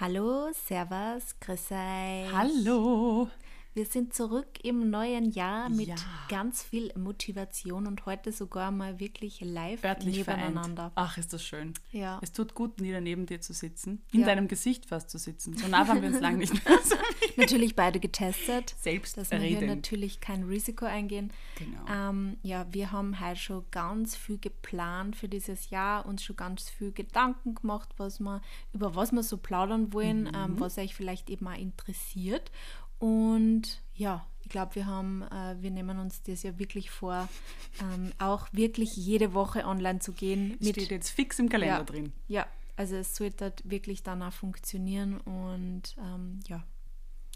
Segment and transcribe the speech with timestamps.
[0.00, 1.72] Hallo, Servus, grüß.
[2.32, 3.28] Hallo.
[3.72, 5.94] Wir sind zurück im neuen Jahr mit Ja.
[6.28, 10.90] ganz viel Motivation und heute sogar mal wirklich live Örtlich nebeneinander.
[10.90, 10.92] vereint.
[10.96, 11.74] Ach, ist das schön.
[11.92, 12.18] Ja.
[12.20, 14.02] Es tut gut, nie neben dir zu sitzen.
[14.10, 14.26] In Ja.
[14.26, 15.56] deinem Gesicht fast zu sitzen.
[15.56, 16.78] So nah waren wir uns lange nicht mehr.
[17.36, 18.74] Natürlich beide getestet.
[18.80, 21.32] Selbst dass wir hier natürlich kein Risiko eingehen.
[21.56, 21.84] Genau.
[21.88, 26.68] Ähm, ja, wir haben halt schon ganz viel geplant für dieses Jahr, uns schon ganz
[26.68, 28.42] viel Gedanken gemacht, was wir,
[28.72, 30.32] über was wir so plaudern wollen, Mhm.
[30.34, 32.50] ähm, was euch vielleicht eben auch interessiert.
[33.00, 37.28] Und ja, ich glaube, wir haben, äh, wir nehmen uns das ja wirklich vor,
[37.80, 40.56] ähm, auch wirklich jede Woche online zu gehen.
[40.60, 42.12] Steht jetzt fix im Kalender ja, drin.
[42.28, 46.62] Ja, also es sollte halt wirklich dann auch funktionieren und ähm, ja,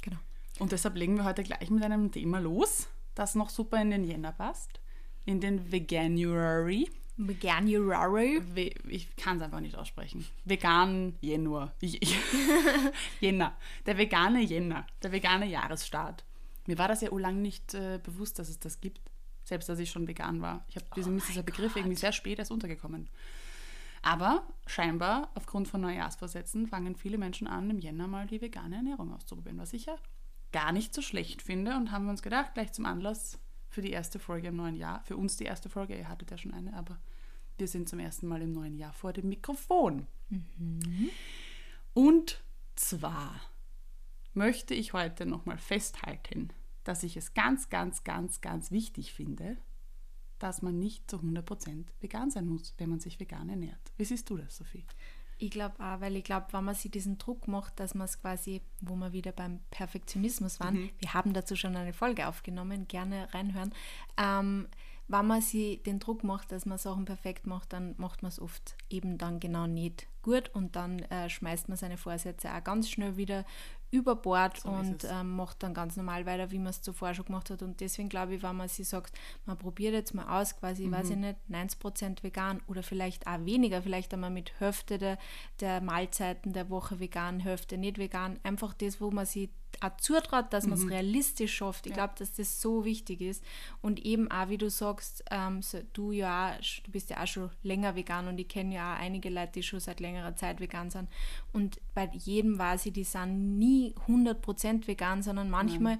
[0.02, 0.18] genau.
[0.58, 4.04] Und deshalb legen wir heute gleich mit einem Thema los, das noch super in den
[4.04, 4.80] Jänner passt.
[5.24, 6.90] In den Veganuary.
[7.16, 8.42] January.
[8.54, 10.26] We ich kann es einfach nicht aussprechen.
[10.44, 11.72] Vegan Januar.
[13.20, 13.56] Jänner.
[13.86, 14.86] Der vegane Jänner.
[15.02, 16.24] Der vegane Jahresstart.
[16.66, 19.00] Mir war das ja lang nicht äh, bewusst, dass es das gibt.
[19.44, 20.64] Selbst als ich schon vegan war.
[20.68, 23.10] Ich habe Oh diesen, dieser Begriff irgendwie sehr spät erst untergekommen.
[24.00, 29.12] Aber scheinbar, aufgrund von Neujahrsvorsätzen, fangen viele Menschen an, im Jänner mal die vegane Ernährung
[29.12, 29.96] auszuprobieren, was ich ja
[30.52, 31.76] gar nicht so schlecht finde.
[31.76, 33.38] Und haben wir uns gedacht, gleich zum Anlass
[33.74, 36.38] für die erste Folge im neuen Jahr, für uns die erste Folge, ihr hattet ja
[36.38, 37.00] schon eine, aber
[37.58, 40.06] wir sind zum ersten Mal im neuen Jahr vor dem Mikrofon.
[41.92, 42.42] Und
[42.76, 43.40] zwar
[44.32, 46.50] möchte ich heute nochmal festhalten,
[46.84, 49.56] dass ich es ganz, ganz, ganz, ganz wichtig finde,
[50.38, 53.92] dass man nicht zu 100% vegan sein muss, wenn man sich vegan ernährt.
[53.96, 54.84] Wie siehst du das, Sophie?
[55.44, 58.18] Ich glaube auch, weil ich glaube, wenn man sich diesen Druck macht, dass man es
[58.18, 63.28] quasi, wo wir wieder beim Perfektionismus waren, wir haben dazu schon eine Folge aufgenommen, gerne
[63.34, 63.74] reinhören.
[64.16, 64.68] Ähm,
[65.06, 68.40] wenn man sich den Druck macht, dass man Sachen perfekt macht, dann macht man es
[68.40, 72.88] oft eben dann genau nicht gut und dann äh, schmeißt man seine Vorsätze auch ganz
[72.88, 73.44] schnell wieder
[73.90, 77.26] über Bord So und ähm, macht dann ganz normal weiter, wie man es zuvor schon
[77.26, 77.62] gemacht hat.
[77.62, 81.10] Und deswegen glaube ich, wenn man sich sagt, man probiert jetzt mal aus, quasi, weiß
[81.10, 85.18] ich nicht, 90% vegan oder vielleicht auch weniger, vielleicht einmal mit Hälfte der,
[85.60, 88.38] der Mahlzeiten der Woche vegan, Hälfte nicht vegan.
[88.42, 89.50] Einfach das, wo man sich
[89.80, 91.86] auch zutraut, dass man es realistisch schafft.
[91.86, 93.44] Ich glaube, dass das so wichtig ist.
[93.82, 97.50] Und eben auch, wie du sagst, ähm, so, du ja, du bist ja auch schon
[97.62, 100.90] länger vegan und ich kenne ja auch einige Leute, die schon seit längerer Zeit vegan
[100.90, 101.08] sind.
[101.52, 105.98] Und bei jedem weiß ich, die sind nie 100% vegan, sondern manchmal,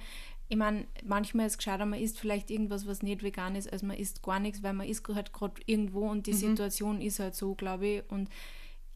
[0.49, 3.83] ich meine, manchmal ist es gescheiter, man isst vielleicht irgendwas, was nicht vegan ist, als
[3.83, 7.35] man isst gar nichts, weil man isst halt gerade irgendwo und die Situation ist halt
[7.35, 8.11] so, glaube ich.
[8.11, 8.29] Und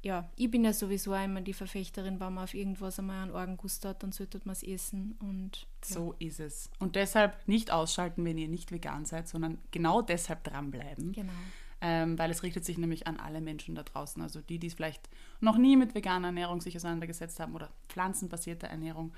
[0.03, 3.85] ja, ich bin ja sowieso immer die Verfechterin, wenn man auf irgendwas einmal einen Orgengust
[3.85, 5.17] hat, dann sollte man es essen.
[5.21, 5.95] Und ja.
[5.97, 6.71] So ist es.
[6.79, 11.13] Und deshalb nicht ausschalten, wenn ihr nicht vegan seid, sondern genau deshalb dranbleiben.
[11.13, 11.33] Genau.
[11.81, 14.21] Ähm, weil es richtet sich nämlich an alle Menschen da draußen.
[14.21, 15.09] Also die, die es vielleicht
[15.41, 19.13] noch nie mit veganer Ernährung sich auseinandergesetzt haben oder pflanzenbasierter Ernährung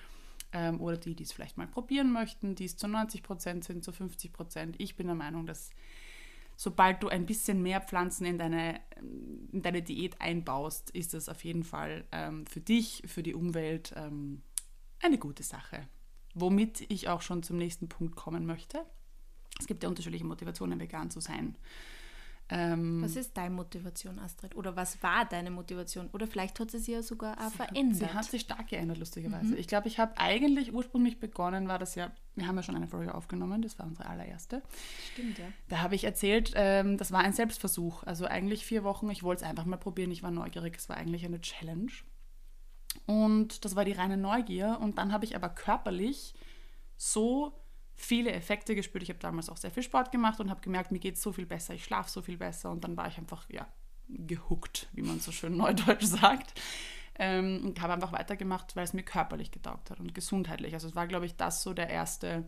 [0.53, 3.83] ähm, oder die, die es vielleicht mal probieren möchten, die es zu 90 Prozent sind,
[3.83, 4.77] zu 50 Prozent.
[4.79, 5.71] Ich bin der Meinung, dass
[6.57, 8.81] sobald du ein bisschen mehr Pflanzen in deine,
[9.51, 13.95] in deine Diät einbaust, ist das auf jeden Fall ähm, für dich, für die Umwelt
[13.97, 14.43] ähm,
[15.01, 15.89] eine gute Sache.
[16.35, 18.85] Womit ich auch schon zum nächsten Punkt kommen möchte.
[19.59, 21.57] Es gibt ja unterschiedliche Motivationen, vegan zu sein.
[22.53, 24.57] Ähm, Was ist deine Motivation, Astrid?
[24.57, 26.09] Oder was war deine Motivation?
[26.13, 27.97] Oder vielleicht hat sie sich ja sogar auch verändert.
[27.97, 29.57] Sie hat sich stark geändert, lustigerweise.
[29.57, 32.89] Ich glaube, ich habe eigentlich ursprünglich begonnen, war das ja, wir haben ja schon eine
[32.89, 34.63] Folge aufgenommen, das war unsere allererste.
[35.13, 35.45] Stimmt, ja.
[35.69, 38.03] Da habe ich erzählt, ähm, das war ein Selbstversuch.
[38.03, 40.97] Also eigentlich vier Wochen, ich wollte es einfach mal probieren, ich war neugierig, es war
[40.97, 41.93] eigentlich eine Challenge.
[43.07, 44.79] Und das war die reine Neugier.
[44.81, 46.35] Und dann habe ich aber körperlich
[46.97, 47.53] so
[48.01, 49.03] viele Effekte gespürt.
[49.03, 51.33] Ich habe damals auch sehr viel Sport gemacht und habe gemerkt, mir geht es so
[51.33, 52.71] viel besser, ich schlafe so viel besser.
[52.71, 53.69] Und dann war ich einfach, ja,
[54.09, 56.59] gehuckt, wie man so schön neudeutsch sagt.
[57.19, 60.73] Ähm, und habe einfach weitergemacht, weil es mir körperlich getaugt hat und gesundheitlich.
[60.75, 62.45] Also es war, glaube ich, das so der erste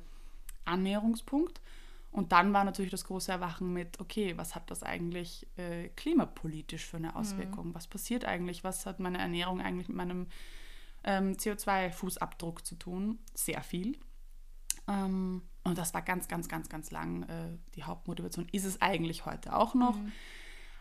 [0.65, 1.61] Annäherungspunkt.
[2.11, 6.85] Und dann war natürlich das große Erwachen mit, okay, was hat das eigentlich äh, klimapolitisch
[6.85, 7.75] für eine Auswirkung?
[7.75, 8.65] Was passiert eigentlich?
[8.65, 10.27] Was hat meine Ernährung eigentlich mit meinem
[11.05, 13.19] ähm, CO2-Fußabdruck zu tun?
[13.35, 13.97] Sehr viel.
[14.89, 18.49] Ähm, und das war ganz, ganz, ganz, ganz lang äh, die Hauptmotivation.
[18.53, 19.97] Ist es eigentlich heute auch noch.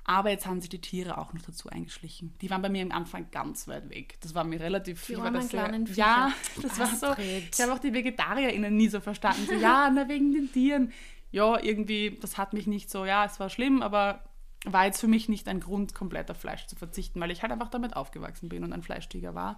[0.03, 2.33] Aber jetzt haben sich die Tiere auch noch dazu eingeschlichen.
[2.41, 4.17] Die waren bei mir am Anfang ganz weit weg.
[4.21, 5.61] Das war mir relativ Die ich war das sehr-
[5.95, 6.31] Ja,
[6.61, 7.21] das war so.
[7.21, 9.45] Ich habe auch die VegetarierInnen nie so verstanden.
[9.45, 10.91] So, ja, na, wegen den Tieren.
[11.29, 14.23] Ja, irgendwie, das hat mich nicht so, ja, es war schlimm, aber
[14.65, 17.51] war jetzt für mich nicht ein Grund, komplett auf Fleisch zu verzichten, weil ich halt
[17.51, 19.57] einfach damit aufgewachsen bin und ein Fleischtiger war.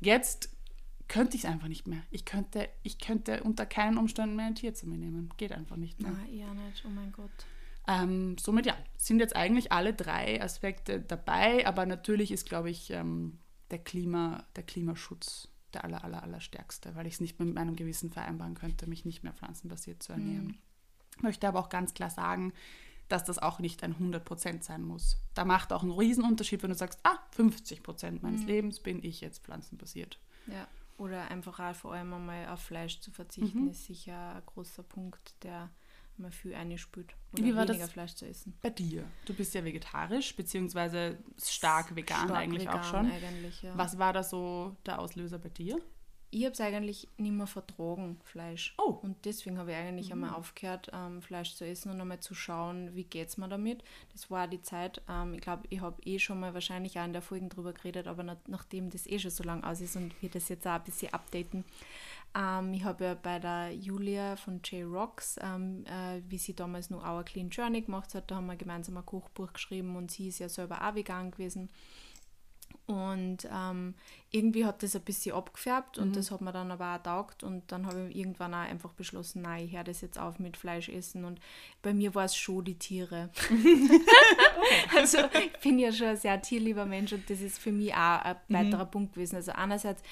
[0.00, 0.48] Jetzt
[1.10, 2.02] könnte ich es einfach nicht mehr.
[2.10, 5.28] Ich könnte, ich könnte unter keinen Umständen mehr ein Tier zu mir nehmen.
[5.36, 6.12] Geht einfach nicht mehr.
[6.12, 6.84] Nein, ja nicht.
[6.86, 7.30] Oh mein Gott.
[7.88, 12.90] Ähm, somit ja, sind jetzt eigentlich alle drei Aspekte dabei, aber natürlich ist, glaube ich,
[12.90, 13.40] ähm,
[13.70, 17.76] der, Klima, der Klimaschutz der aller, aller, aller stärkste, weil ich es nicht mit meinem
[17.76, 20.46] Gewissen vereinbaren könnte, mich nicht mehr pflanzenbasiert zu ernähren.
[21.18, 21.22] Mhm.
[21.22, 22.52] Möchte aber auch ganz klar sagen,
[23.08, 25.16] dass das auch nicht ein 100% sein muss.
[25.34, 28.46] Da macht auch einen Riesenunterschied, wenn du sagst, ah, 50% meines mhm.
[28.46, 30.20] Lebens bin ich jetzt pflanzenbasiert.
[30.46, 30.66] Ja,
[31.00, 33.70] oder einfach auch vor allem einmal auf Fleisch zu verzichten, mhm.
[33.70, 35.70] ist sicher ein großer Punkt, der
[36.18, 38.54] mal viel einspült oder Wie war weniger das Fleisch zu essen.
[38.60, 39.04] Bei dir?
[39.24, 43.10] Du bist ja vegetarisch, beziehungsweise stark vegan stark eigentlich vegan auch schon.
[43.10, 43.76] Eigentlich, ja.
[43.78, 45.80] Was war da so der Auslöser bei dir?
[46.32, 48.74] Ich habe es eigentlich nicht mehr vertragen, Fleisch.
[48.78, 48.98] Oh.
[49.02, 50.24] Und deswegen habe ich eigentlich mhm.
[50.24, 53.82] einmal aufgehört, ähm, Fleisch zu essen und einmal zu schauen, wie geht es mir damit.
[54.12, 57.12] Das war die Zeit, ähm, ich glaube, ich habe eh schon mal wahrscheinlich auch in
[57.12, 60.14] der Folge drüber geredet, aber nach, nachdem das eh schon so lange aus ist und
[60.22, 61.64] wir das jetzt auch ein bisschen updaten,
[62.36, 67.04] ähm, ich habe ja bei der Julia von J-Rocks, ähm, äh, wie sie damals noch
[67.04, 70.38] Our Clean Journey gemacht hat, da haben wir gemeinsam ein Kochbuch geschrieben und sie ist
[70.38, 71.70] ja selber auch vegan gewesen.
[72.86, 73.94] Und ähm,
[74.30, 76.12] irgendwie hat das ein bisschen abgefärbt und mhm.
[76.12, 77.44] das hat mir dann aber auch taugt.
[77.44, 80.56] Und dann habe ich irgendwann auch einfach beschlossen, nein, ich höre das jetzt auf mit
[80.56, 81.24] Fleisch essen.
[81.24, 81.40] Und
[81.82, 83.30] bei mir war es schon die Tiere.
[84.96, 88.22] also ich bin ja schon ein sehr tierlieber Mensch und das ist für mich auch
[88.22, 88.54] ein mhm.
[88.54, 88.90] weiterer mhm.
[88.90, 89.36] Punkt gewesen.
[89.36, 90.02] Also einerseits,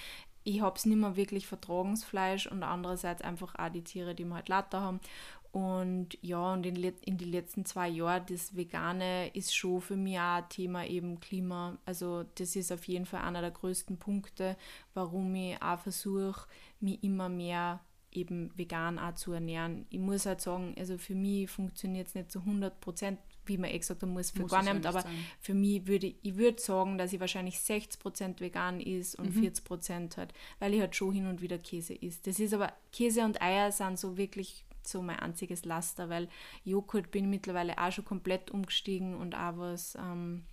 [0.45, 4.15] ich habe es nicht mehr wirklich vertragen, das Fleisch, und andererseits einfach auch die Tiere,
[4.15, 5.01] die wir halt lauter haben.
[5.51, 10.19] Und ja, und in, in den letzten zwei Jahren, das Vegane ist schon für mich
[10.19, 11.79] auch ein Thema eben Klima.
[11.87, 14.57] Also das ist auf jeden Fall einer der größten Punkte,
[14.93, 16.47] warum ich auch versuche,
[16.81, 17.81] mich immer mehr
[18.13, 19.87] eben vegan auch zu ernähren.
[19.91, 23.71] Ich muss halt sagen, also für mich funktioniert es nicht zu 100 Prozent, wie man
[23.71, 25.13] eh gesagt hat, muss für muss gar nicht, aber sein.
[25.41, 29.41] für mich würde ich würde sagen, dass ich wahrscheinlich 60 Prozent vegan ist und mhm.
[29.41, 32.27] 40 Prozent halt, weil ich halt schon hin und wieder Käse isst.
[32.27, 36.29] Das ist aber, Käse und Eier sind so wirklich so mein einziges Laster, weil
[36.65, 40.45] Joghurt bin ich mittlerweile auch schon komplett umgestiegen und auch was, ähm,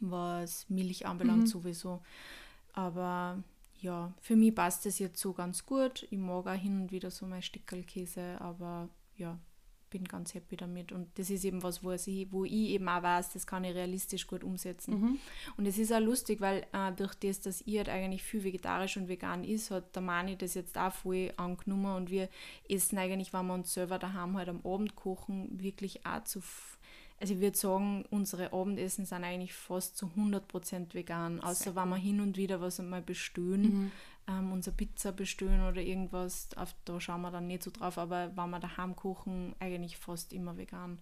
[0.00, 1.46] was Milch anbelangt mhm.
[1.46, 2.02] sowieso.
[2.72, 3.42] Aber
[3.80, 6.06] ja, für mich passt das jetzt so ganz gut.
[6.10, 9.38] Ich mag auch hin und wieder so mein Stickelkäse, aber ja,
[9.96, 10.92] bin ganz happy damit.
[10.92, 13.74] Und das ist eben was, wo ich, wo ich eben auch weiß, das kann ich
[13.74, 15.00] realistisch gut umsetzen.
[15.00, 15.18] Mhm.
[15.56, 18.96] Und es ist auch lustig, weil äh, durch das, dass ihr halt eigentlich viel vegetarisch
[18.96, 22.28] und vegan ist, hat der Mani das jetzt auch voll angenommen und wir
[22.68, 26.42] essen eigentlich, wenn wir uns selber daheim halt am Abend kochen, wirklich auch zu
[27.18, 31.96] also ich würde sagen, unsere Abendessen sind eigentlich fast zu 100% vegan, außer wenn wir
[31.96, 33.92] hin und wieder was einmal bestellen, mhm
[34.28, 38.36] ähm, unsere Pizza bestellen oder irgendwas, auf, da schauen wir dann nicht so drauf, aber
[38.36, 41.00] wenn wir daheim kochen, eigentlich fast immer vegan.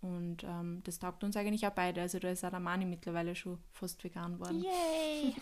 [0.00, 2.00] Und ähm, das taugt uns eigentlich auch beide.
[2.00, 4.64] Also da ist auch der Mani mittlerweile schon fast vegan geworden.
[4.64, 5.34] Yay!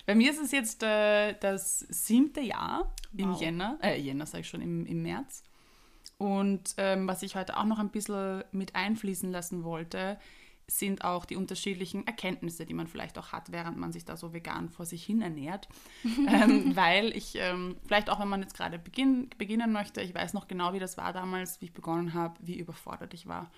[0.06, 3.14] Bei mir ist es jetzt äh, das siebte Jahr wow.
[3.14, 5.44] im Jänner, äh, Jänner sage ich schon, im, im März.
[6.18, 10.18] Und ähm, was ich heute auch noch ein bisschen mit einfließen lassen wollte,
[10.68, 14.34] sind auch die unterschiedlichen Erkenntnisse, die man vielleicht auch hat, während man sich da so
[14.34, 15.68] vegan vor sich hin ernährt.
[16.28, 20.34] ähm, weil ich, ähm, vielleicht auch wenn man jetzt gerade beginn, beginnen möchte, ich weiß
[20.34, 23.52] noch genau, wie das war damals, wie ich begonnen habe, wie überfordert ich war.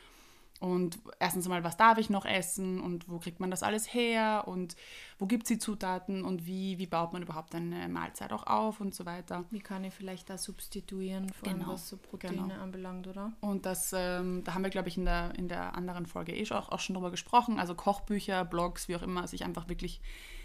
[0.59, 4.45] Und erstens einmal, was darf ich noch essen und wo kriegt man das alles her
[4.47, 4.75] und
[5.19, 8.81] wo gibt es die Zutaten und wie, wie baut man überhaupt eine Mahlzeit auch auf
[8.81, 9.45] und so weiter.
[9.51, 12.55] Wie kann ich vielleicht da substituieren, vor allem genau, was so Proteine genau.
[12.55, 13.33] anbelangt, oder?
[13.39, 16.49] Und das, ähm, da haben wir, glaube ich, in der, in der anderen Folge eh
[16.51, 17.59] auch, auch schon drüber gesprochen.
[17.59, 20.01] Also Kochbücher, Blogs, wie auch immer, sich einfach wirklich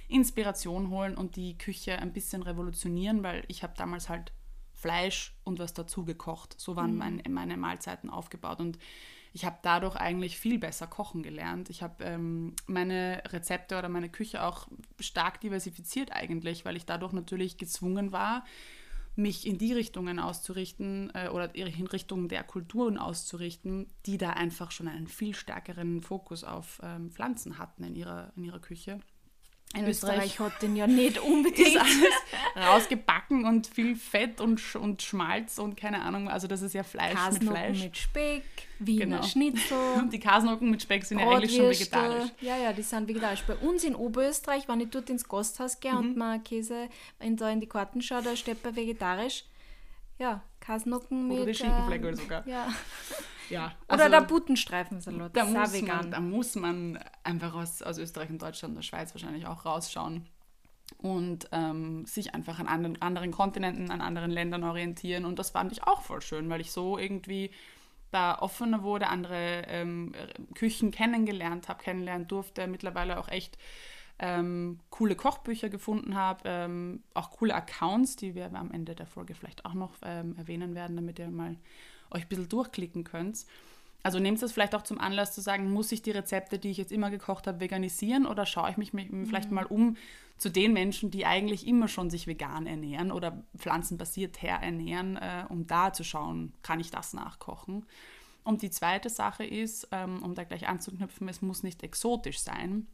[0.08, 4.32] Inspiration holen und die Küche ein bisschen revolutionieren, weil ich habe damals halt
[4.74, 6.56] Fleisch und was dazu gekocht.
[6.58, 6.98] So waren mhm.
[6.98, 8.78] meine, meine Mahlzeiten aufgebaut und
[9.32, 11.70] ich habe dadurch eigentlich viel besser kochen gelernt.
[11.70, 14.69] Ich habe ähm, meine Rezepte oder meine Küche auch
[15.01, 18.44] stark diversifiziert eigentlich, weil ich dadurch natürlich gezwungen war,
[19.15, 24.70] mich in die Richtungen auszurichten äh, oder in Richtung der Kulturen auszurichten, die da einfach
[24.70, 29.01] schon einen viel stärkeren Fokus auf ähm, Pflanzen hatten in ihrer, in ihrer Küche.
[29.74, 34.76] In Österreich, Österreich hat den ja nicht unbedingt alles rausgebacken und viel Fett und, Sch
[34.76, 37.82] und Schmalz und keine Ahnung, also das ist ja Fleisch Kasnocken mit Fleisch.
[37.82, 38.44] mit Speck,
[38.79, 39.22] Wiener genau.
[39.22, 39.79] Schnitzel.
[39.96, 42.31] Und die Kasnocken mit Speck sind ja eigentlich schon vegetarisch.
[42.41, 43.43] Ja, ja, die sind vegetarisch.
[43.46, 45.98] Bei uns in Oberösterreich, wenn ich dort ins Gasthaus gehe mhm.
[45.98, 46.88] und mal Käse
[47.20, 49.44] in, da in die Karten schaue, da steht bei vegetarisch.
[50.19, 51.38] Ja, Kasnocken mit...
[51.38, 52.46] Oder die Schinkenflecke ähm, sogar.
[52.46, 52.69] Ja.
[53.51, 55.37] Ja, also Oder der Butenstreifensalat.
[55.37, 55.82] Da, muss.
[55.82, 59.65] Man, da muss man einfach aus, aus Österreich und Deutschland und der Schweiz wahrscheinlich auch
[59.65, 60.27] rausschauen
[60.99, 65.25] und ähm, sich einfach an anderen, anderen Kontinenten, an anderen Ländern orientieren.
[65.25, 67.51] Und das fand ich auch voll schön, weil ich so irgendwie
[68.11, 70.13] da offener wurde, andere ähm,
[70.55, 73.56] Küchen kennengelernt habe, kennenlernen durfte, mittlerweile auch echt
[74.19, 79.34] ähm, coole Kochbücher gefunden habe, ähm, auch coole Accounts, die wir am Ende der Folge
[79.34, 81.56] vielleicht auch noch ähm, erwähnen werden, damit ihr mal
[82.12, 83.46] euch ein bisschen durchklicken könnt.
[84.02, 86.76] Also nehmt das vielleicht auch zum Anlass zu sagen, muss ich die Rezepte, die ich
[86.76, 89.26] jetzt immer gekocht habe, veganisieren oder schaue ich mich mhm.
[89.26, 89.96] vielleicht mal um
[90.38, 95.44] zu den Menschen, die eigentlich immer schon sich vegan ernähren oder pflanzenbasiert her ernähren, äh,
[95.48, 97.86] um da zu schauen, kann ich das nachkochen.
[98.42, 102.88] Und die zweite Sache ist, ähm, um da gleich anzuknüpfen, es muss nicht exotisch sein.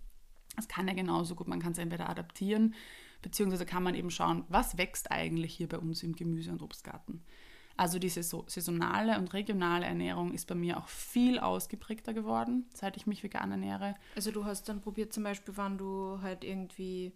[0.58, 2.74] Es kann ja genauso gut, man kann es entweder adaptieren,
[3.22, 7.22] beziehungsweise kann man eben schauen, was wächst eigentlich hier bei uns im Gemüse- und Obstgarten.
[7.78, 13.06] Also diese saisonale und regionale Ernährung ist bei mir auch viel ausgeprägter geworden, seit ich
[13.06, 13.94] mich vegan ernähre.
[14.16, 17.12] Also du hast dann probiert zum Beispiel, wann du halt irgendwie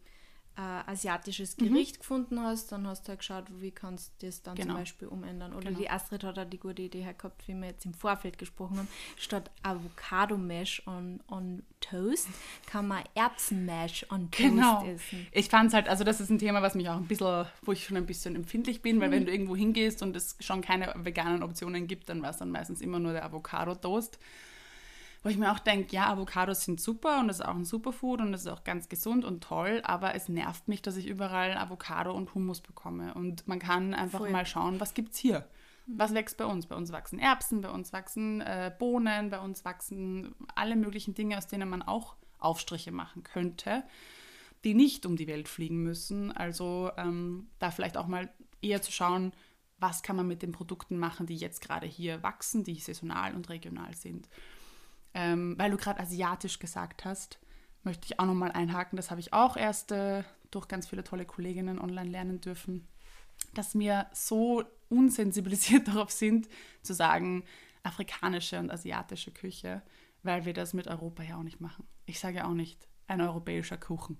[0.57, 1.69] äh, asiatisches mhm.
[1.69, 1.99] Gericht mhm.
[2.01, 4.69] gefunden hast, dann hast du halt geschaut, wie kannst du das dann genau.
[4.69, 5.53] zum Beispiel umändern.
[5.55, 5.79] Oder genau.
[5.79, 8.89] die Astrid hat auch die gute Idee gehabt, wie wir jetzt im Vorfeld gesprochen haben,
[9.17, 12.29] statt Avocado-Mash on, on Toast
[12.67, 14.85] kann man Erbsen-Mash on Toast genau.
[14.85, 15.27] essen.
[15.33, 17.73] Ich fand es halt, also das ist ein Thema, was mich auch ein bisschen, wo
[17.73, 19.13] ich schon ein bisschen empfindlich bin, weil mhm.
[19.13, 22.51] wenn du irgendwo hingehst und es schon keine veganen Optionen gibt, dann war es dann
[22.51, 24.19] meistens immer nur der Avocado-Toast
[25.23, 28.21] wo ich mir auch denke, ja, Avocados sind super und das ist auch ein Superfood
[28.21, 31.57] und das ist auch ganz gesund und toll, aber es nervt mich, dass ich überall
[31.57, 33.15] Avocado und Hummus bekomme.
[33.15, 34.31] Und man kann einfach Voll.
[34.31, 35.47] mal schauen, was gibt es hier?
[35.87, 35.99] Mhm.
[35.99, 36.67] Was wächst bei uns?
[36.67, 41.39] Bei uns wachsen Erbsen, bei uns wachsen äh, Bohnen, bei uns wachsen alle möglichen Dinge,
[41.39, 43.85] aus denen man auch Aufstriche machen könnte,
[44.65, 46.33] die nicht um die Welt fliegen müssen.
[46.33, 48.29] Also ähm, da vielleicht auch mal
[48.61, 49.33] eher zu schauen,
[49.79, 53.49] was kann man mit den Produkten machen, die jetzt gerade hier wachsen, die saisonal und
[53.49, 54.29] regional sind.
[55.15, 57.39] Ähm, weil du gerade asiatisch gesagt hast,
[57.85, 58.97] möchte ich auch nochmal einhaken.
[58.97, 62.89] Das habe ich auch erst äh, durch ganz viele tolle Kolleginnen online lernen dürfen,
[63.55, 66.49] dass wir so unsensibilisiert darauf sind,
[66.83, 67.45] zu sagen,
[67.83, 69.83] afrikanische und asiatische Küche,
[70.23, 71.87] weil wir das mit Europa ja auch nicht machen.
[72.07, 74.19] Ich sage auch nicht, ein europäischer Kuchen.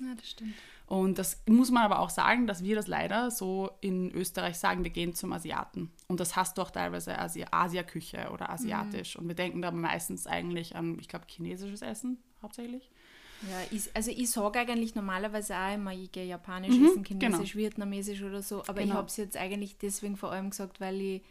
[0.00, 0.54] Ja, das stimmt.
[0.86, 4.84] Und das muss man aber auch sagen, dass wir das leider so in Österreich sagen,
[4.84, 5.90] wir gehen zum Asiaten.
[6.06, 9.16] Und das hast du auch teilweise Asi Asiaküche oder asiatisch.
[9.16, 9.22] Mhm.
[9.22, 12.88] Und wir denken da meistens eigentlich an, ich glaube, chinesisches Essen hauptsächlich.
[13.42, 17.52] Ja, ich, also ich sage eigentlich normalerweise auch immer, ich gehe japanisch mhm, essen, chinesisch,
[17.52, 17.64] genau.
[17.64, 18.84] vietnamesisch oder so, aber genau.
[18.84, 21.22] ich habe es jetzt eigentlich deswegen vor allem gesagt, weil ich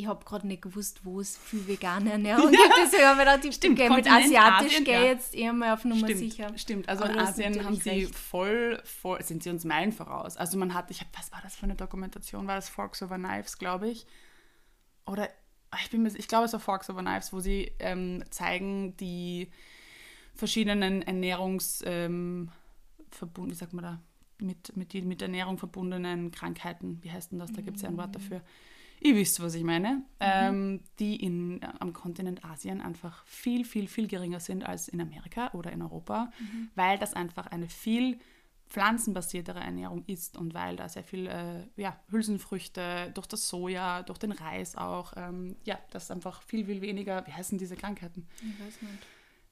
[0.00, 2.62] ich habe gerade nicht gewusst, wo es viel vegane Ernährung gibt.
[2.82, 5.02] Deswegen habe ich gedacht, ich Stimmt, mit Asiatisch gehe ja.
[5.04, 6.58] jetzt eher mal auf Nummer Stimmt, sicher.
[6.58, 8.14] Stimmt, also Aber in Asien haben sie recht.
[8.14, 10.36] voll, voll, sind sie uns Meilen voraus.
[10.36, 12.46] Also man hat, ich hab, was war das für eine Dokumentation?
[12.46, 14.06] War das Forks Over Knives, glaube ich?
[15.06, 15.28] Oder,
[15.82, 19.50] ich bin mir, ich glaube es war Forks Over Knives, wo sie ähm, zeigen die
[20.34, 22.50] verschiedenen Ernährungs, ähm,
[23.36, 24.00] wie sagt man da,
[24.38, 26.98] mit, mit, die, mit Ernährung verbundenen Krankheiten.
[27.02, 27.52] Wie heißt denn das?
[27.52, 28.40] Da gibt es ja ein Wort dafür
[29.00, 30.02] ihr wisst, was ich meine, mhm.
[30.20, 35.50] ähm, die in, am Kontinent Asien einfach viel, viel, viel geringer sind als in Amerika
[35.52, 36.70] oder in Europa, mhm.
[36.74, 38.18] weil das einfach eine viel
[38.68, 44.18] pflanzenbasiertere Ernährung ist und weil da sehr viel äh, ja, Hülsenfrüchte durch das Soja, durch
[44.18, 48.28] den Reis auch, ähm, ja, das einfach viel, viel weniger, wie heißen diese Krankheiten?
[48.36, 49.06] Ich weiß nicht.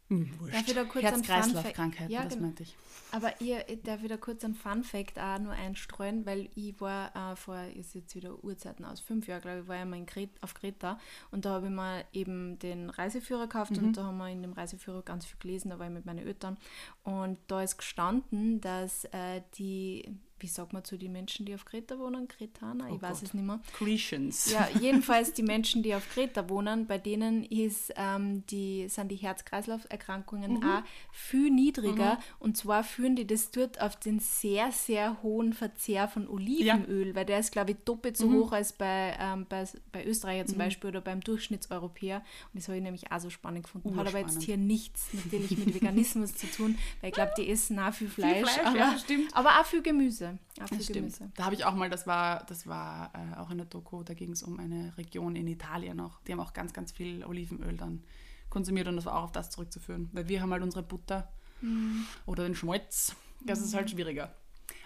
[0.08, 2.46] Hm, darf ich da kurz Herz-Kreislauf-Krankheiten, ja, das genau.
[2.46, 2.74] meinte ich.
[3.12, 7.36] Aber ihr, darf ich da kurz einen Fun-Fact auch nur einstreuen, weil ich war äh,
[7.36, 10.30] vor, ist jetzt wieder Urzeiten aus, fünf Jahren, glaube ich, war ich mal in Kret,
[10.40, 10.98] auf Kreta
[11.30, 13.88] und da habe ich mal eben den Reiseführer gekauft mhm.
[13.88, 16.26] und da haben wir in dem Reiseführer ganz viel gelesen, da war ich mit meinen
[16.26, 16.56] Eltern
[17.04, 21.64] und da ist gestanden, dass äh, die wie sagt man zu den Menschen, die auf
[21.64, 22.28] Kreta wohnen?
[22.28, 22.88] Kretaner?
[22.90, 23.28] Oh ich weiß Gott.
[23.28, 23.60] es nicht mehr.
[23.76, 24.50] Cretians.
[24.52, 29.16] Ja, jedenfalls die Menschen, die auf Kreta wohnen, bei denen ist, ähm, die, sind die
[29.16, 30.62] Herz-Kreislauf-Erkrankungen mhm.
[30.62, 32.14] auch viel niedriger.
[32.14, 32.22] Mhm.
[32.38, 37.14] Und zwar führen die das dort auf den sehr, sehr hohen Verzehr von Olivenöl, ja.
[37.14, 38.34] weil der ist, glaube ich, doppelt so mhm.
[38.36, 40.62] hoch als bei, ähm, bei, bei Österreicher zum mhm.
[40.62, 42.18] Beispiel oder beim Durchschnittseuropäer.
[42.18, 43.96] Und das habe ich nämlich auch so spannend gefunden.
[43.96, 47.78] Hat aber jetzt hier nichts natürlich mit Veganismus zu tun, weil ich glaube, die essen
[47.78, 48.96] auch viel Fleisch, viel Fleisch aber, ja,
[49.32, 50.27] aber auch viel Gemüse.
[50.54, 50.76] Gemüse.
[50.76, 51.20] das stimmt.
[51.36, 54.32] Da habe ich auch mal, das war, das war äh, auch eine Doku, da ging
[54.32, 56.20] es um eine Region in Italien noch.
[56.22, 58.04] Die haben auch ganz, ganz viel Olivenöl dann
[58.50, 60.08] konsumiert und das war auch auf das zurückzuführen.
[60.12, 61.30] Weil wir haben halt unsere Butter
[61.60, 62.06] mhm.
[62.26, 63.14] oder den Schmalz.
[63.40, 63.64] Das mhm.
[63.66, 64.34] ist halt schwieriger.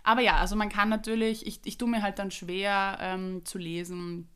[0.04, 3.58] Aber ja, also man kann natürlich, ich, ich tue mir halt dann schwer ähm, zu
[3.58, 4.28] lesen.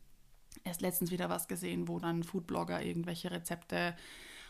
[0.63, 3.95] Erst letztens wieder was gesehen, wo dann Foodblogger irgendwelche Rezepte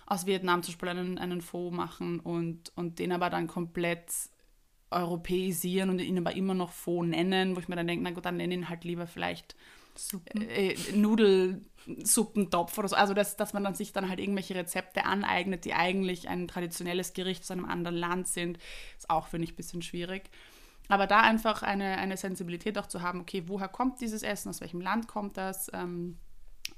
[0.06, 4.12] aus Vietnam zum Beispiel einen, einen Faux machen und, und den aber dann komplett
[4.90, 8.26] europäisieren und ihn aber immer noch Faux nennen, wo ich mir dann denke, na gut,
[8.26, 9.56] dann nenne ihn halt lieber vielleicht
[10.36, 12.96] äh, Nudelsuppentopf oder so.
[12.96, 17.14] Also, dass, dass man dann sich dann halt irgendwelche Rezepte aneignet, die eigentlich ein traditionelles
[17.14, 18.60] Gericht aus einem anderen Land sind,
[18.98, 20.30] ist auch, finde ich, ein bisschen schwierig.
[20.88, 24.62] Aber da einfach eine, eine Sensibilität auch zu haben, okay, woher kommt dieses Essen, aus
[24.62, 26.18] welchem Land kommt das ähm,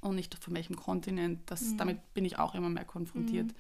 [0.02, 1.78] und nicht von welchem Kontinent, das, mhm.
[1.78, 3.48] damit bin ich auch immer mehr konfrontiert.
[3.48, 3.56] Mhm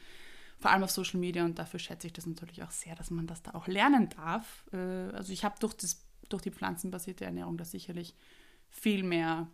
[0.59, 3.27] vor allem auf Social Media und dafür schätze ich das natürlich auch sehr, dass man
[3.27, 4.65] das da auch lernen darf.
[4.73, 5.75] Äh, also ich habe durch,
[6.27, 8.15] durch die pflanzenbasierte Ernährung da sicherlich
[8.69, 9.47] viel mehr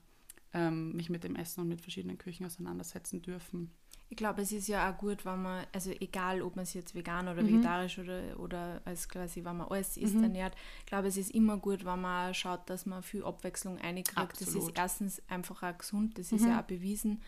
[0.54, 3.72] ähm, mich mit dem Essen und mit verschiedenen Küchen auseinandersetzen dürfen.
[4.08, 6.94] Ich glaube, es ist ja auch gut, wenn man, also egal, ob man sich jetzt
[6.94, 7.48] vegan oder mhm.
[7.48, 10.24] vegetarisch oder, oder als quasi, wenn man alles isst, mhm.
[10.24, 14.40] ernährt, ich glaube, es ist immer gut, wenn man schaut, dass man viel Abwechslung einkriegt.
[14.40, 16.50] Das ist erstens einfach auch gesund, das ist mhm.
[16.50, 17.22] ja auch bewiesen.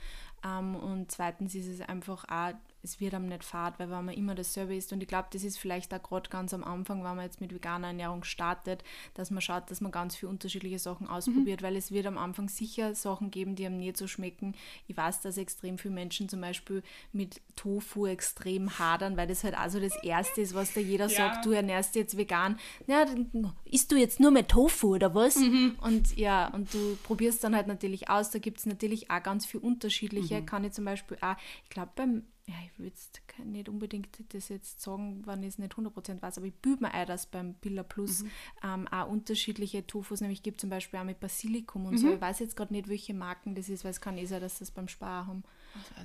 [0.45, 2.53] Ähm, und zweitens ist es einfach auch
[2.83, 5.43] es wird einem nicht fad, weil wenn man immer dasselbe isst und ich glaube, das
[5.43, 9.31] ist vielleicht auch gerade ganz am Anfang, wenn man jetzt mit veganer Ernährung startet, dass
[9.31, 11.65] man schaut, dass man ganz viele unterschiedliche Sachen ausprobiert, mhm.
[11.65, 14.55] weil es wird am Anfang sicher Sachen geben, die einem nicht so schmecken.
[14.87, 19.57] Ich weiß, dass extrem viele Menschen zum Beispiel mit Tofu extrem hadern, weil das halt
[19.57, 21.15] also das Erste ist, was da jeder ja.
[21.15, 22.59] sagt, du ernährst jetzt vegan.
[22.85, 25.35] Ja, dann isst du jetzt nur mehr Tofu oder was?
[25.37, 25.77] Mhm.
[25.81, 29.45] Und ja, und du probierst dann halt natürlich aus, da gibt es natürlich auch ganz
[29.45, 30.45] viele unterschiedliche, mhm.
[30.45, 32.95] kann ich zum Beispiel auch, ich glaube beim ja, ich würde
[33.43, 36.93] nicht unbedingt das jetzt sagen, wenn ich es nicht 100% weiß, aber ich bübe mir
[36.93, 38.29] ein, dass beim Billa Plus mhm.
[38.63, 41.97] ähm, auch unterschiedliche Tofus, nämlich gibt zum Beispiel auch mit Basilikum und mhm.
[41.97, 42.13] so.
[42.13, 44.59] Ich weiß jetzt gerade nicht, welche Marken das ist, weil es kann eh sein, dass
[44.59, 45.43] das beim Spar haben.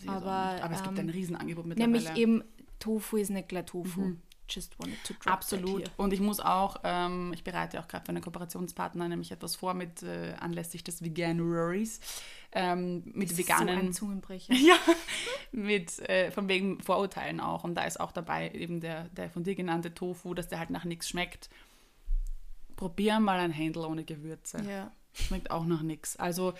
[0.06, 1.92] aber, aber es gibt ein ähm, Riesenangebot mittlerweile.
[1.92, 2.42] Nämlich eben,
[2.80, 4.00] Tofu ist nicht gleich Tofu.
[4.00, 4.20] Mhm.
[4.52, 5.90] Just wanted to drop Absolut.
[5.97, 9.75] Und ich muss auch, ähm, ich bereite auch gerade für einen Kooperationspartner nämlich etwas vor
[9.75, 12.00] mit äh, anlässlich des Veganuaries
[12.52, 13.68] ähm, mit das veganen.
[13.68, 14.54] Ist so ein Zungenbrecher.
[14.54, 14.76] ja,
[15.52, 17.64] mit äh, von wegen Vorurteilen auch.
[17.64, 20.71] Und da ist auch dabei eben der, der von dir genannte Tofu, dass der halt
[20.71, 21.49] nach nichts schmeckt.
[22.76, 24.62] Probier mal ein Händel ohne Gewürze.
[24.68, 24.90] Ja.
[25.14, 26.16] Schmeckt auch nach nichts.
[26.16, 26.54] Also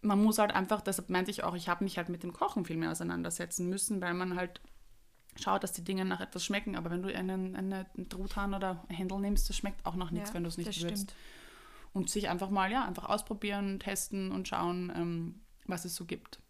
[0.00, 2.64] man muss halt einfach, deshalb meinte ich auch, ich habe mich halt mit dem Kochen
[2.64, 4.60] viel mehr auseinandersetzen müssen, weil man halt
[5.40, 6.76] schaut, dass die Dinge nach etwas schmecken.
[6.76, 10.34] Aber wenn du einen, eine Truthahn oder Händel nimmst, das schmeckt auch nach nichts, ja,
[10.34, 11.14] wenn du es nicht würzt.
[11.92, 16.40] Und sich einfach mal, ja, einfach ausprobieren, testen und schauen, ähm, was es so gibt.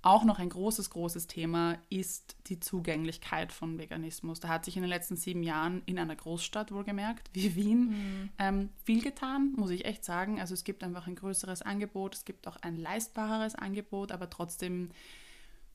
[0.00, 4.38] Auch noch ein großes, großes Thema ist die Zugänglichkeit von Veganismus.
[4.38, 8.28] Da hat sich in den letzten sieben Jahren in einer Großstadt wohlgemerkt, wie Wien, mhm.
[8.38, 10.40] ähm, viel getan, muss ich echt sagen.
[10.40, 14.90] Also es gibt einfach ein größeres Angebot, es gibt auch ein leistbareres Angebot, aber trotzdem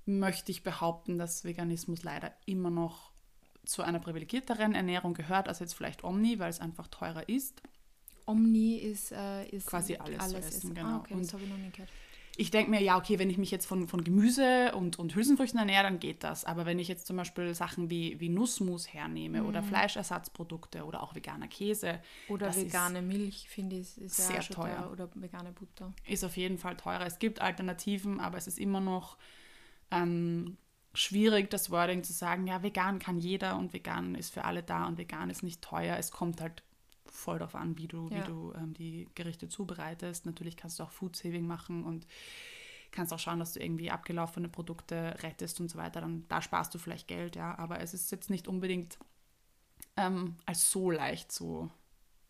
[0.05, 3.11] möchte ich behaupten, dass Veganismus leider immer noch
[3.65, 7.61] zu einer privilegierteren Ernährung gehört als jetzt vielleicht Omni, weil es einfach teurer ist.
[8.25, 10.75] Omni ist, äh, ist quasi alles, alles essen, ist.
[10.75, 10.87] genau.
[10.87, 11.89] Ah, okay, das habe ich noch nie gehört.
[12.35, 15.59] Ich denke mir, ja, okay, wenn ich mich jetzt von, von Gemüse und, und Hülsenfrüchten
[15.59, 16.45] ernähre, dann geht das.
[16.45, 19.45] Aber wenn ich jetzt zum Beispiel Sachen wie, wie Nussmus hernehme mm.
[19.45, 19.65] oder mhm.
[19.67, 21.99] Fleischersatzprodukte oder auch veganer Käse.
[22.29, 24.77] Oder vegane Milch, finde ich, ist sehr teuer.
[24.77, 24.89] teuer.
[24.91, 25.93] Oder vegane Butter.
[26.07, 27.05] Ist auf jeden Fall teurer.
[27.05, 29.17] Es gibt Alternativen, aber es ist immer noch
[29.93, 30.57] ähm,
[30.93, 34.85] schwierig, das Wording zu sagen, ja, vegan kann jeder und vegan ist für alle da
[34.85, 35.97] und vegan ist nicht teuer.
[35.97, 36.63] Es kommt halt
[37.05, 38.17] voll darauf an, wie du, ja.
[38.17, 40.25] wie du ähm, die Gerichte zubereitest.
[40.25, 42.07] Natürlich kannst du auch Food Saving machen und
[42.91, 46.01] kannst auch schauen, dass du irgendwie abgelaufene Produkte rettest und so weiter.
[46.01, 47.57] Dann da sparst du vielleicht Geld, ja.
[47.57, 48.97] Aber es ist jetzt nicht unbedingt
[49.97, 51.71] ähm, als so leicht zu,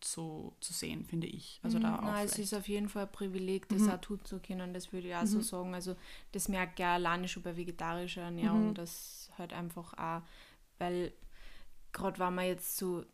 [0.04, 1.60] zu, zu sehen, finde ich.
[1.62, 3.90] Also da mhm, auch nein, es ist auf jeden Fall ein Privileg, das mhm.
[3.90, 4.74] auch tun zu können.
[4.74, 5.26] Das würde ich auch mhm.
[5.26, 5.74] so sagen.
[5.74, 5.96] Also
[6.32, 8.74] das merkt ja alleine schon bei vegetarischer Ernährung, mhm.
[8.74, 10.22] das halt einfach auch,
[10.78, 11.12] weil
[11.92, 13.04] gerade wenn man jetzt so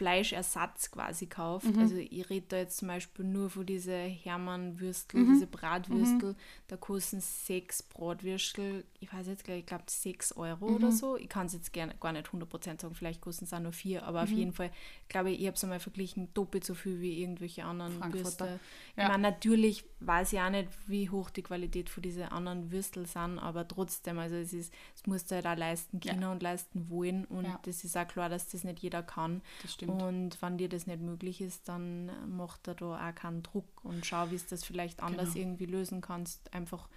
[0.00, 1.66] Fleischersatz quasi kauft.
[1.66, 1.78] Mhm.
[1.78, 5.34] Also ich rede da jetzt zum Beispiel nur von diese Hermann-Würstel, mhm.
[5.34, 6.32] diese Bratwürstel.
[6.32, 6.36] Mhm.
[6.68, 10.92] Da kosten sechs Bratwürstel, ich weiß jetzt gar nicht, ich glaube sechs Euro oder mhm.
[10.92, 11.16] so.
[11.16, 14.04] Ich kann es jetzt gerne, gar nicht 100% sagen, vielleicht kosten es auch nur vier,
[14.04, 14.38] aber auf mhm.
[14.38, 14.70] jeden Fall,
[15.08, 18.00] glaube ich, ich habe es einmal verglichen, doppelt so viel wie irgendwelche anderen.
[18.12, 18.58] Würste.
[18.96, 19.02] Ja.
[19.02, 23.06] Ich meine, natürlich weiß ich auch nicht, wie hoch die Qualität von diesen anderen Würstel
[23.06, 26.32] sind, aber trotzdem, also es ist, es muss halt auch leisten können ja.
[26.32, 27.60] und leisten wollen und ja.
[27.62, 29.42] das ist auch klar, dass das nicht jeder kann.
[29.62, 30.02] Das stimmt.
[30.02, 34.04] Und wenn dir das nicht möglich ist, dann macht er da auch keinen Druck und
[34.06, 35.46] schau, wie es das vielleicht anders genau.
[35.46, 36.52] irgendwie lösen kannst.
[36.54, 36.88] Einfach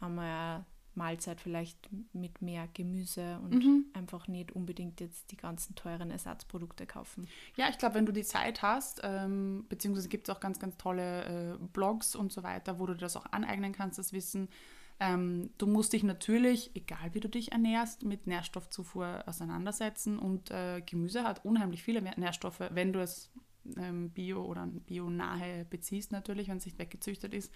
[0.00, 0.64] einmal eine
[0.96, 3.84] Mahlzeit vielleicht mit mehr Gemüse und mhm.
[3.92, 7.28] einfach nicht unbedingt jetzt die ganzen teuren Ersatzprodukte kaufen.
[7.56, 10.76] Ja, ich glaube, wenn du die Zeit hast, ähm, beziehungsweise gibt es auch ganz, ganz
[10.78, 14.48] tolle äh, Blogs und so weiter, wo du das auch aneignen kannst, das Wissen.
[14.98, 20.80] Ähm, du musst dich natürlich, egal wie du dich ernährst, mit Nährstoffzufuhr auseinandersetzen und äh,
[20.80, 23.30] Gemüse hat unheimlich viele Nährstoffe, wenn du es
[23.76, 27.52] ähm, bio oder bio-nahe beziehst natürlich, wenn es nicht weggezüchtet ist.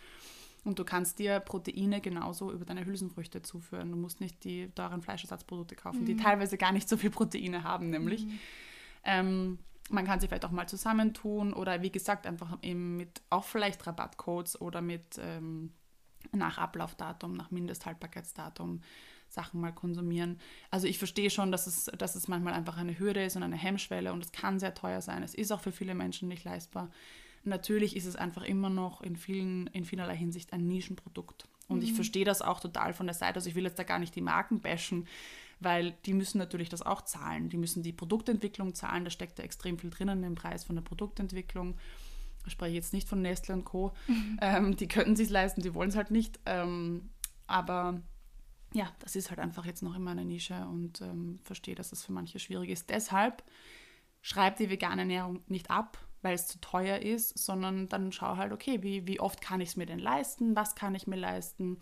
[0.64, 3.90] Und du kannst dir Proteine genauso über deine Hülsenfrüchte zuführen.
[3.90, 6.06] Du musst nicht die teuren Fleischersatzprodukte kaufen, mhm.
[6.06, 8.26] die teilweise gar nicht so viel Proteine haben, nämlich.
[8.26, 8.38] Mhm.
[9.04, 13.44] Ähm, man kann sie vielleicht auch mal zusammentun oder wie gesagt, einfach eben mit auch
[13.44, 15.72] vielleicht Rabattcodes oder mit ähm,
[16.32, 18.80] nach Ablaufdatum, nach Mindesthaltbarkeitsdatum
[19.30, 20.38] Sachen mal konsumieren.
[20.70, 23.56] Also ich verstehe schon, dass es, dass es manchmal einfach eine Hürde ist und eine
[23.56, 25.22] Hemmschwelle und es kann sehr teuer sein.
[25.22, 26.90] Es ist auch für viele Menschen nicht leistbar.
[27.44, 31.48] Natürlich ist es einfach immer noch in, vielen, in vielerlei Hinsicht ein Nischenprodukt.
[31.68, 31.84] Und mhm.
[31.84, 33.36] ich verstehe das auch total von der Seite.
[33.36, 35.06] Also ich will jetzt da gar nicht die Marken bashen,
[35.60, 37.48] weil die müssen natürlich das auch zahlen.
[37.48, 39.04] Die müssen die Produktentwicklung zahlen.
[39.04, 41.76] Da steckt da extrem viel drinnen im Preis von der Produktentwicklung
[42.50, 44.38] spreche jetzt nicht von Nestle und Co., mhm.
[44.40, 46.38] ähm, die könnten sich leisten, die wollen es halt nicht.
[46.46, 47.10] Ähm,
[47.46, 48.00] aber
[48.72, 52.04] ja, das ist halt einfach jetzt noch in meiner Nische und ähm, verstehe, dass es
[52.04, 52.90] für manche schwierig ist.
[52.90, 53.42] Deshalb
[54.22, 58.52] schreib die vegane Ernährung nicht ab, weil es zu teuer ist, sondern dann schau halt,
[58.52, 61.78] okay, wie, wie oft kann ich es mir denn leisten, was kann ich mir leisten.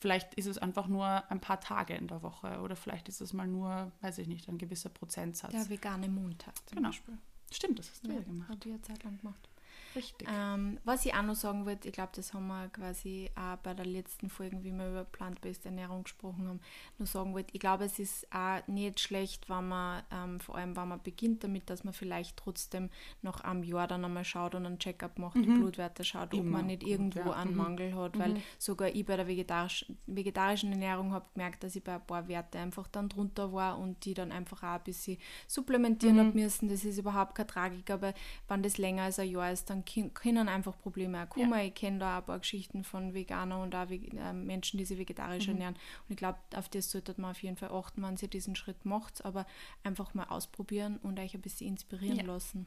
[0.00, 3.32] Vielleicht ist es einfach nur ein paar Tage in der Woche oder vielleicht ist es
[3.32, 5.50] mal nur, weiß ich nicht, ein gewisser Prozentsatz.
[5.50, 6.90] Der vegane Montag zum Genau.
[6.90, 7.18] Beispiel.
[7.50, 8.48] Stimmt, das hast du ja, Ja, gemacht.
[8.48, 9.48] habe ich eine Zeit lang gemacht.
[9.94, 10.28] Richtig.
[10.30, 13.74] Ähm, was ich auch noch sagen wollte, ich glaube, das haben wir quasi auch bei
[13.74, 16.60] der letzten Folge, wie wir über plant-based Ernährung gesprochen haben,
[16.98, 20.76] nur sagen wollte, ich glaube, es ist auch nicht schlecht, wenn man, ähm, vor allem
[20.76, 22.90] wenn man beginnt damit, dass man vielleicht trotzdem
[23.22, 26.58] nach einem Jahr dann einmal schaut und einen Check-up macht, die Blutwerte schaut, ob Immer
[26.58, 27.32] man nicht gut, irgendwo ja.
[27.32, 27.56] einen Mhm.
[27.56, 31.94] Mangel hat, weil sogar ich bei der vegetarisch, vegetarischen Ernährung habe gemerkt, dass ich bei
[31.94, 36.16] ein paar Werte einfach dann drunter war und die dann einfach auch ein bisschen supplementieren
[36.16, 36.20] Mhm.
[36.20, 36.68] habe müssen.
[36.68, 38.12] Das ist überhaupt keine Tragik, aber
[38.48, 41.58] wenn das länger als ein Jahr ist, dann kin- können einfach Probleme auch kommen.
[41.60, 44.98] Ich kenne da auch ein paar Geschichten von Veganern und auch äh, Menschen, die sich
[44.98, 45.52] vegetarisch Mhm.
[45.54, 45.74] ernähren.
[45.74, 48.84] Und ich glaube, auf das sollte man auf jeden Fall achten, wenn ihr diesen Schritt
[48.84, 49.46] macht, aber
[49.84, 52.24] einfach mal ausprobieren und euch ein bisschen inspirieren Ja.
[52.24, 52.66] lassen.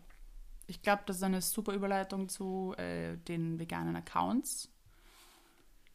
[0.67, 4.69] Ich glaube, das ist eine super Überleitung zu äh, den veganen Accounts.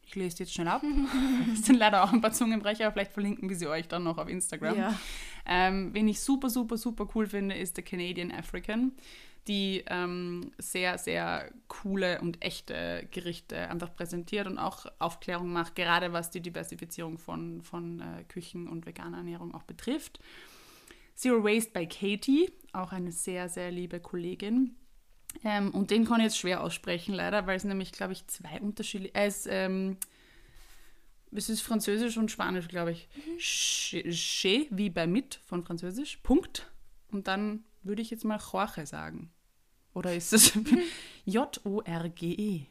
[0.03, 0.83] Ich lese jetzt schnell ab.
[1.53, 4.29] Es sind leider auch ein paar Zungenbrecher, vielleicht verlinken wir sie euch dann noch auf
[4.29, 4.77] Instagram.
[4.77, 4.99] Ja.
[5.45, 8.91] Ähm, wen ich super, super, super cool finde, ist der Canadian African,
[9.47, 16.13] die ähm, sehr, sehr coole und echte Gerichte einfach präsentiert und auch Aufklärung macht, gerade
[16.13, 20.19] was die Diversifizierung von, von äh, Küchen und veganer Ernährung auch betrifft.
[21.15, 24.75] Zero Waste by Katie, auch eine sehr, sehr liebe Kollegin.
[25.43, 28.59] Ähm, und den kann ich jetzt schwer aussprechen, leider, weil es nämlich, glaube ich, zwei
[28.61, 29.15] unterschiedliche.
[29.15, 29.97] Er ist, ähm,
[31.31, 33.09] es ist Französisch und Spanisch, glaube ich.
[33.39, 36.17] Che, che, wie bei mit von Französisch.
[36.17, 36.71] Punkt.
[37.11, 39.31] Und dann würde ich jetzt mal Jorge sagen.
[39.97, 40.53] Oder ist es
[41.25, 42.67] J-O-R-G-E?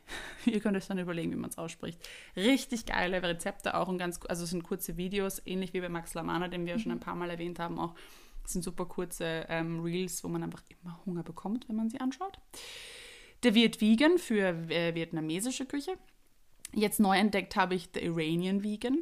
[0.47, 1.99] Ihr könnt euch dann überlegen, wie man es ausspricht.
[2.37, 6.15] Richtig geile Rezepte auch und ganz, also es sind kurze Videos, ähnlich wie bei Max
[6.15, 7.81] Lamana, den wir ja schon ein paar Mal erwähnt haben.
[7.81, 7.97] Auch
[8.45, 12.39] sind super kurze ähm, Reels, wo man einfach immer Hunger bekommt, wenn man sie anschaut.
[13.43, 15.99] Der wird vegan für äh, vietnamesische Küche.
[16.73, 18.99] Jetzt neu entdeckt habe ich The Iranian Vegan.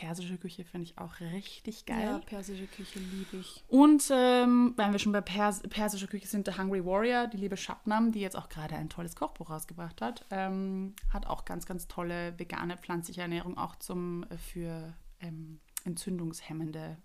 [0.00, 2.00] Persische Küche finde ich auch richtig geil.
[2.00, 3.62] Ja, persische Küche liebe ich.
[3.68, 7.58] Und ähm, weil wir schon bei Pers persischer Küche sind, der Hungry Warrior, die liebe
[7.58, 11.86] Shabnam, die jetzt auch gerade ein tolles Kochbuch rausgebracht hat, ähm, hat auch ganz, ganz
[11.86, 16.96] tolle vegane pflanzliche Ernährung, auch zum, äh, für ähm, entzündungshemmende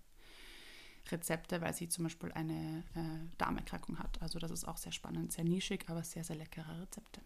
[1.10, 4.22] Rezepte, weil sie zum Beispiel eine äh, Darmerkrankung hat.
[4.22, 7.20] Also das ist auch sehr spannend, sehr nischig, aber sehr, sehr leckere Rezepte.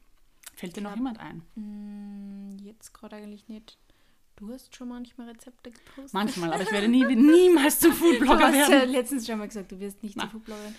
[0.57, 1.45] Fällt dir noch jemand ein?
[1.55, 3.79] Mm, Jetzt gerade eigentlich nicht.
[4.41, 6.15] Du hast schon manchmal Rezepte gepostet.
[6.15, 8.91] Manchmal, aber ich werde nie, niemals zum Du Foodblogger hast ja werden.
[8.91, 10.75] letztens schon mal gesagt, du wirst nicht zur Foodbloggerin.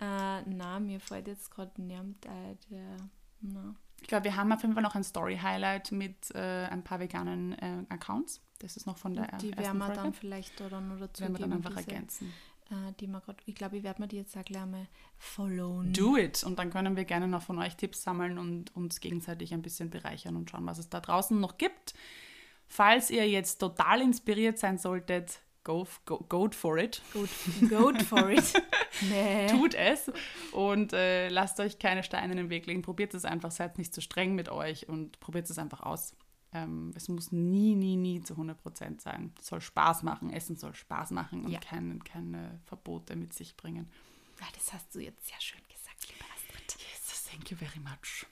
[0.00, 2.58] Äh, na, mir fällt jetzt gerade niemand ein.
[3.42, 3.74] Na.
[4.00, 7.52] Ich glaube, wir haben auf jeden Fall noch ein Story-Highlight mit äh, ein paar veganen
[7.58, 8.40] äh, Accounts.
[8.58, 11.34] Das ist noch von der Die werden wir dann vielleicht da dann noch dazu werden
[11.34, 12.32] wir dann einfach diese, ergänzen.
[12.70, 14.86] äh, die grad, Ich glaube, ich werde mir die jetzt auch gleich mal
[15.18, 15.92] followen.
[15.92, 16.42] Do it!
[16.44, 19.90] Und dann können wir gerne noch von euch Tipps sammeln und uns gegenseitig ein bisschen
[19.90, 21.94] bereichern und schauen, was es da draußen noch gibt.
[22.74, 27.02] Falls ihr jetzt total inspiriert sein solltet, go, go, go for it.
[27.12, 27.26] Go,
[27.68, 28.50] go for it.
[29.02, 29.46] nee.
[29.48, 30.10] Tut es
[30.52, 32.80] und äh, lasst euch keine Steine in den Weg legen.
[32.80, 36.16] Probiert es einfach, seid nicht zu streng mit euch und probiert es einfach aus.
[36.54, 39.34] Ähm, es muss nie, nie, nie zu 100% sein.
[39.38, 40.30] Es soll Spaß machen.
[40.30, 41.60] Essen soll Spaß machen und Ja.
[41.60, 43.90] keine, keine Verbote mit sich bringen.
[44.40, 46.76] Ja, das hast du jetzt sehr schön gesagt, liebe Astrid.
[46.80, 48.24] Yes, thank you very much.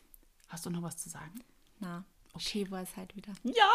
[0.48, 1.34] Hast du noch was zu sagen?
[1.78, 2.44] Na, okay.
[2.64, 3.32] schön war es halt wieder.
[3.44, 3.70] Ja!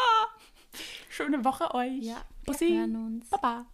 [1.16, 2.04] Schöne Woche euch.
[2.04, 2.76] Ja, wir Bussi.
[2.76, 3.30] hören uns.
[3.30, 3.66] Baba.